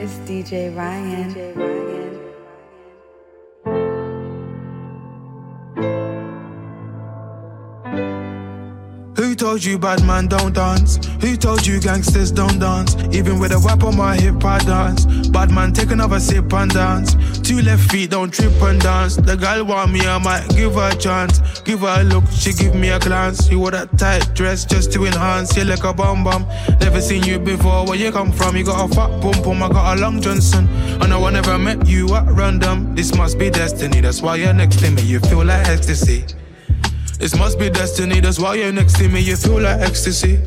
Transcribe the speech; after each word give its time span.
is 0.00 0.12
DJ 0.20 0.74
Ryan. 0.76 1.34
DJ 1.34 1.56
Ryan. 1.56 1.97
Told 9.38 9.62
you 9.62 9.78
bad 9.78 10.04
man 10.04 10.26
don't 10.26 10.52
dance? 10.52 10.96
Who 11.20 11.36
told 11.36 11.64
you 11.64 11.78
gangsters 11.80 12.32
don't 12.32 12.58
dance? 12.58 12.96
Even 13.14 13.38
with 13.38 13.52
a 13.52 13.60
whip 13.60 13.84
on 13.84 13.96
my 13.96 14.16
hip, 14.16 14.44
I 14.44 14.58
dance. 14.58 15.06
Bad 15.28 15.52
man, 15.52 15.72
take 15.72 15.92
another 15.92 16.18
sip 16.18 16.52
and 16.52 16.72
dance. 16.72 17.14
Two 17.38 17.62
left 17.62 17.88
feet, 17.88 18.10
don't 18.10 18.34
trip 18.34 18.52
and 18.62 18.80
dance. 18.80 19.14
The 19.14 19.36
girl 19.36 19.64
want 19.64 19.92
me, 19.92 20.00
I 20.00 20.18
might 20.18 20.48
give 20.56 20.74
her 20.74 20.90
a 20.90 20.96
chance. 20.96 21.60
Give 21.60 21.80
her 21.80 22.00
a 22.00 22.04
look, 22.04 22.24
she 22.32 22.52
give 22.52 22.74
me 22.74 22.88
a 22.88 22.98
glance. 22.98 23.48
You 23.48 23.60
wore 23.60 23.70
that 23.70 23.96
tight 23.96 24.34
dress 24.34 24.64
just 24.64 24.92
to 24.94 25.04
enhance. 25.04 25.56
You 25.56 25.64
like 25.64 25.84
a 25.84 25.94
bum 25.94 26.24
bum. 26.24 26.44
Never 26.80 27.00
seen 27.00 27.22
you 27.22 27.38
before. 27.38 27.86
Where 27.86 27.96
you 27.96 28.10
come 28.10 28.32
from? 28.32 28.56
You 28.56 28.64
got 28.64 28.90
a 28.90 28.92
fat 28.92 29.20
pum 29.22 29.34
pum, 29.44 29.62
I 29.62 29.68
got 29.68 29.96
a 29.96 30.00
long 30.00 30.20
Johnson. 30.20 30.68
I 31.00 31.06
know 31.06 31.24
I 31.24 31.30
never 31.30 31.56
met 31.58 31.86
you 31.86 32.12
at 32.16 32.26
random. 32.26 32.96
This 32.96 33.14
must 33.14 33.38
be 33.38 33.50
destiny. 33.50 34.00
That's 34.00 34.20
why 34.20 34.36
you're 34.36 34.52
next 34.52 34.80
to 34.80 34.90
me. 34.90 35.02
You 35.02 35.20
feel 35.20 35.44
like 35.44 35.68
ecstasy. 35.68 36.24
This 37.18 37.36
must 37.36 37.58
be 37.58 37.68
destiny, 37.68 38.20
that's 38.20 38.38
why 38.38 38.54
you're 38.54 38.72
next 38.72 38.96
to 38.98 39.08
me, 39.08 39.20
you 39.20 39.36
feel 39.36 39.60
like 39.60 39.80
ecstasy. 39.80 40.38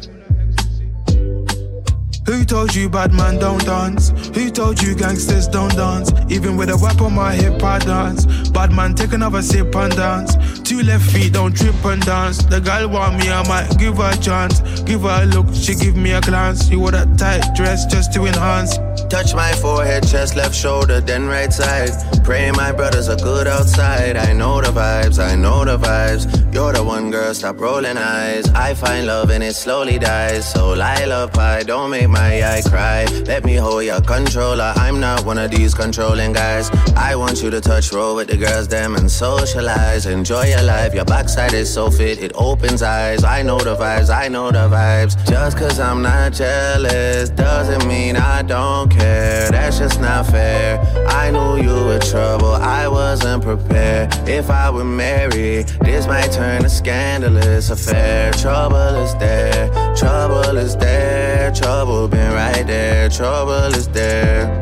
Who 2.28 2.46
told 2.46 2.76
you 2.76 2.88
bad 2.88 3.14
man 3.14 3.40
don't 3.40 3.66
dance? 3.66 4.10
Who 4.36 4.52
told 4.52 4.82
you 4.82 4.94
gangsters 4.94 5.48
don't 5.48 5.76
dance? 5.76 6.12
Even 6.30 6.56
with 6.56 6.70
a 6.70 6.78
whip 6.78 7.02
on 7.02 7.14
my 7.14 7.34
hip, 7.34 7.62
I 7.64 7.80
dance. 7.80 8.26
Bad 8.50 8.72
man, 8.72 8.94
take 8.94 9.14
another 9.14 9.42
sip 9.42 9.76
and 9.76 9.96
dance. 9.96 10.36
Two 10.60 10.84
left 10.84 11.10
feet, 11.12 11.34
don't 11.34 11.56
trip 11.56 11.84
and 11.84 12.06
dance. 12.06 12.38
The 12.44 12.60
girl 12.62 12.90
want 12.90 13.18
me, 13.18 13.32
I 13.32 13.48
might 13.48 13.78
give 13.80 13.98
her 13.98 14.12
a 14.14 14.18
chance. 14.18 14.62
Give 14.82 15.02
her 15.02 15.24
a 15.24 15.26
look, 15.26 15.48
she 15.54 15.74
give 15.74 15.98
me 15.98 16.12
a 16.12 16.22
glance. 16.22 16.70
You 16.70 16.80
wore 16.80 16.92
that 16.92 17.18
tight 17.18 17.56
dress 17.56 17.86
just 17.86 18.14
to 18.14 18.26
enhance. 18.26 18.78
Touch 19.10 19.34
my 19.34 19.52
forehead, 19.54 20.08
chest, 20.08 20.36
left 20.36 20.56
shoulder, 20.56 21.02
then 21.02 21.28
right 21.28 21.52
side. 21.52 21.90
Pray 22.24 22.52
my 22.52 22.72
brothers 22.72 23.10
are 23.10 23.18
good 23.18 23.48
outside. 23.48 24.16
I 24.16 24.32
know 24.32 24.62
the 24.62 24.70
vibes, 24.70 25.18
I 25.20 25.36
know 25.36 25.66
the 25.66 25.78
vibes. 25.78 26.54
You're 26.54 26.72
the 26.72 26.84
one 26.84 27.10
girl, 27.10 27.34
stop 27.34 27.60
rolling 27.60 27.98
eyes. 27.98 28.48
I 28.50 28.74
find 28.74 29.08
love 29.08 29.32
and 29.32 29.44
it 29.44 29.56
slowly 29.56 29.98
dies. 29.98 30.50
So 30.50 30.70
Lila 30.70 31.30
pie, 31.34 31.64
don't 31.64 31.90
make 31.90 32.11
my 32.12 32.44
eye 32.44 32.62
cry. 32.66 33.06
Let 33.26 33.44
me 33.44 33.56
hold 33.56 33.84
your 33.84 34.02
controller. 34.02 34.74
I'm 34.76 35.00
not 35.00 35.26
one 35.26 35.38
of 35.38 35.52
these 35.52 35.74
controlling 35.74 36.34
guys. 36.34 36.70
I 36.96 37.16
want 37.16 37.42
you 37.42 37.50
to 37.50 37.62
touch 37.62 37.92
roll 37.92 38.16
with 38.16 38.28
the 38.28 38.38
girls, 38.38 38.68
them 38.68 38.96
and 38.96 39.10
socialize. 39.10 40.06
Enjoy 40.06 40.46
your 40.46 40.64
life, 40.64 40.94
your 40.94 41.06
backside 41.06 41.54
is 41.54 41.74
so 41.74 41.90
fit, 41.90 42.22
it 42.22 42.32
opens 42.36 42.82
eyes. 42.82 43.24
I 43.24 43.42
know 43.42 43.60
the 43.60 43.76
vibes, 43.76 44.10
I 44.14 44.28
know 44.28 44.52
the 44.52 44.70
vibes. 44.70 45.14
Just 45.28 45.58
cause 45.58 45.80
I'm 45.80 46.02
not 46.02 46.34
jealous 46.34 47.30
doesn't 47.30 47.88
mean 47.88 48.16
I 48.16 48.42
don't 48.42 48.90
care 48.90 49.02
care. 49.02 49.41
That's 49.72 49.94
just 49.94 50.02
not 50.02 50.26
fair. 50.26 50.82
I 51.08 51.32
knew 51.32 51.56
you 51.56 51.86
were 51.86 52.00
trouble. 52.00 52.56
I 52.56 52.90
wasn't 52.90 53.42
prepared. 53.42 54.14
If 54.28 54.50
I 54.50 54.70
were 54.70 54.84
married, 54.84 55.68
this 55.80 56.06
might 56.08 56.30
turn 56.34 56.66
a 56.66 56.70
scandalous 56.70 57.70
affair. 57.70 58.34
Trouble 58.34 58.96
is 59.02 59.16
there. 59.16 59.70
Trouble 59.96 60.58
is 60.58 60.76
there. 60.76 61.54
Trouble 61.54 62.10
been 62.10 62.34
right 62.34 62.68
there. 62.68 63.08
Trouble 63.08 63.74
is 63.74 63.88
there. 63.88 64.62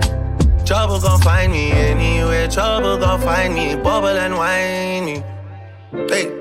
Trouble 0.63 0.99
gon' 0.99 1.19
find 1.21 1.53
me 1.53 1.71
anywhere. 1.71 2.47
Trouble 2.47 2.99
gon' 2.99 3.19
find 3.19 3.55
me. 3.55 3.77
Bubble 3.77 4.09
and 4.09 4.35
whiny. 4.35 5.23
Hey. 6.07 6.39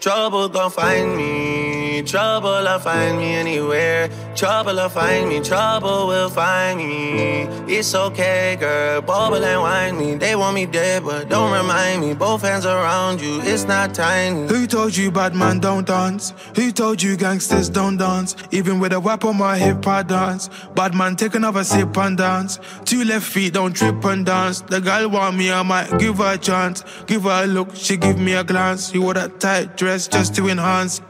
Trouble 0.00 0.48
gon' 0.48 0.70
find 0.70 1.16
me, 1.16 1.67
trouble'll 2.02 2.78
find 2.78 3.18
me 3.18 3.34
anywhere. 3.34 4.08
Trouble'll 4.34 4.88
find 4.88 5.28
me, 5.28 5.40
trouble 5.40 6.06
will 6.06 6.28
find 6.28 6.78
me. 6.78 7.42
It's 7.66 7.94
okay, 7.94 8.56
girl, 8.58 9.00
bubble 9.02 9.44
and 9.44 9.60
wine 9.60 9.98
me. 9.98 10.14
They 10.14 10.34
want 10.36 10.54
me 10.54 10.66
dead, 10.66 11.04
but 11.04 11.28
don't 11.28 11.52
remind 11.52 12.02
me. 12.02 12.14
Both 12.14 12.42
hands 12.42 12.66
around 12.66 13.20
you, 13.20 13.40
it's 13.42 13.64
not 13.64 13.94
tiny. 13.94 14.48
Who 14.48 14.66
told 14.66 14.96
you 14.96 15.10
bad 15.10 15.34
man 15.34 15.60
don't 15.60 15.86
dance? 15.86 16.32
Who 16.56 16.72
told 16.72 17.02
you 17.02 17.16
gangsters 17.16 17.68
don't 17.68 17.96
dance? 17.96 18.36
Even 18.50 18.78
with 18.80 18.92
a 18.92 19.00
whip 19.00 19.24
on 19.24 19.36
my 19.36 19.56
hip, 19.58 19.86
I 19.86 20.02
dance. 20.02 20.48
Bad 20.74 20.94
man, 20.94 21.16
take 21.16 21.34
another 21.34 21.64
sip 21.64 21.96
and 21.96 22.16
dance. 22.16 22.58
Two 22.84 23.04
left 23.04 23.26
feet, 23.26 23.54
don't 23.54 23.74
trip 23.74 24.04
and 24.04 24.24
dance. 24.24 24.60
The 24.60 24.80
girl 24.80 25.08
want 25.10 25.36
me, 25.36 25.50
I 25.50 25.62
might 25.62 25.98
give 25.98 26.18
her 26.18 26.34
a 26.34 26.38
chance. 26.38 26.84
Give 27.06 27.22
her 27.24 27.44
a 27.44 27.46
look, 27.46 27.74
she 27.74 27.96
give 27.96 28.18
me 28.18 28.34
a 28.34 28.44
glance. 28.44 28.94
You 28.94 29.02
wore 29.02 29.14
that 29.14 29.40
tight 29.40 29.76
dress 29.76 30.08
just 30.08 30.34
to 30.36 30.48
enhance. 30.48 31.00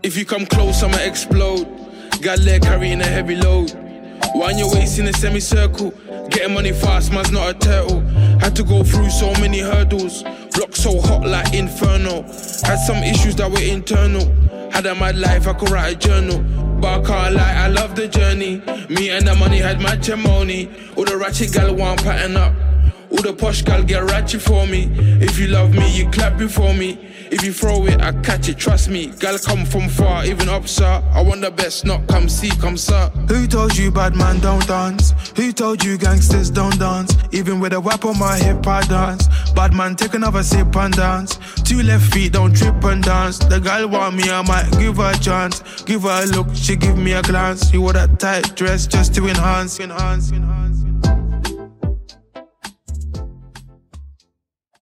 If 0.00 0.16
you 0.16 0.24
come 0.24 0.46
close, 0.46 0.82
I'ma 0.84 0.98
explode. 0.98 1.66
Got 2.22 2.38
leg 2.40 2.62
carrying 2.62 3.00
a 3.00 3.06
heavy 3.06 3.34
load. 3.34 3.72
Wind 4.34 4.58
your 4.58 4.72
waist 4.72 5.00
in 5.00 5.08
a 5.08 5.12
semicircle. 5.12 5.90
Getting 6.30 6.54
money 6.54 6.72
fast, 6.72 7.12
man's 7.12 7.32
not 7.32 7.56
a 7.56 7.58
turtle. 7.58 8.00
Had 8.38 8.54
to 8.56 8.62
go 8.62 8.84
through 8.84 9.10
so 9.10 9.32
many 9.40 9.58
hurdles. 9.58 10.22
Block 10.54 10.76
so 10.76 11.00
hot 11.00 11.26
like 11.26 11.52
inferno. 11.52 12.22
Had 12.22 12.78
some 12.86 13.02
issues 13.02 13.34
that 13.36 13.50
were 13.50 13.60
internal. 13.60 14.24
Had 14.70 14.86
a 14.86 14.94
mad 14.94 15.18
life, 15.18 15.48
I 15.48 15.52
could 15.54 15.70
write 15.70 15.96
a 15.96 15.98
journal. 15.98 16.38
But 16.80 17.00
I 17.00 17.02
can't 17.02 17.34
lie, 17.34 17.54
I 17.54 17.66
love 17.66 17.96
the 17.96 18.06
journey. 18.06 18.58
Me 18.88 19.10
and 19.10 19.26
the 19.26 19.34
money 19.34 19.58
had 19.58 19.80
matrimony. 19.80 20.70
All 20.96 21.04
the 21.06 21.16
ratchet 21.16 21.52
gal 21.52 21.74
want 21.74 22.04
pattern 22.04 22.36
up. 22.36 22.54
All 23.10 23.22
the 23.22 23.32
posh 23.32 23.62
gal 23.62 23.82
get 23.82 24.04
ratchet 24.04 24.42
for 24.42 24.66
me. 24.66 24.90
If 25.20 25.38
you 25.38 25.48
love 25.48 25.72
me, 25.72 25.90
you 25.96 26.10
clap 26.10 26.36
before 26.38 26.74
me. 26.74 26.98
If 27.30 27.44
you 27.44 27.52
throw 27.52 27.86
it, 27.86 28.00
I 28.00 28.12
catch 28.22 28.48
it, 28.48 28.58
trust 28.58 28.88
me. 28.88 29.12
Gal 29.18 29.38
come 29.38 29.64
from 29.64 29.88
far, 29.88 30.24
even 30.24 30.48
up, 30.48 30.66
sir. 30.66 31.02
I 31.12 31.22
want 31.22 31.42
the 31.42 31.50
best, 31.50 31.84
not 31.84 32.06
come 32.06 32.28
see, 32.28 32.50
come 32.50 32.76
sir. 32.76 33.10
Who 33.28 33.46
told 33.46 33.76
you 33.76 33.90
bad 33.90 34.16
man 34.16 34.40
don't 34.40 34.66
dance? 34.66 35.12
Who 35.36 35.52
told 35.52 35.84
you 35.84 35.98
gangsters 35.98 36.50
don't 36.50 36.78
dance? 36.78 37.14
Even 37.32 37.60
with 37.60 37.72
a 37.72 37.80
whip 37.80 38.04
on 38.04 38.18
my 38.18 38.36
hip, 38.38 38.66
I 38.66 38.82
dance. 38.82 39.28
Bad 39.52 39.74
man, 39.74 39.96
take 39.96 40.14
another 40.14 40.42
sip 40.42 40.74
and 40.76 40.94
dance. 40.94 41.38
Two 41.64 41.82
left 41.82 42.12
feet, 42.12 42.32
don't 42.32 42.54
trip 42.54 42.82
and 42.84 43.02
dance. 43.02 43.38
The 43.38 43.60
gal 43.60 43.88
want 43.88 44.16
me, 44.16 44.30
I 44.30 44.42
might 44.42 44.70
give 44.78 44.96
her 44.96 45.12
a 45.12 45.18
chance. 45.18 45.82
Give 45.82 46.02
her 46.02 46.22
a 46.24 46.26
look, 46.26 46.48
she 46.54 46.76
give 46.76 46.96
me 46.96 47.12
a 47.12 47.22
glance. 47.22 47.72
You 47.72 47.82
wore 47.82 47.92
that 47.92 48.18
tight 48.18 48.54
dress 48.56 48.86
just 48.86 49.14
to 49.16 49.28
enhance, 49.28 49.80
enhance, 49.80 50.30
enhance. 50.32 50.82
enhance. 50.82 50.97